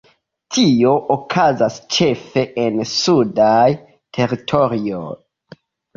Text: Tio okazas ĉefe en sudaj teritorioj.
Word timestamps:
Tio 0.55 0.93
okazas 1.15 1.77
ĉefe 1.97 2.45
en 2.63 2.81
sudaj 2.93 3.67
teritorioj. 4.19 5.07